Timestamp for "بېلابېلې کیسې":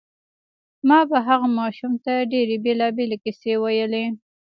2.65-3.53